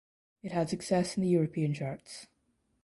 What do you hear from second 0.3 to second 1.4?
It had success in the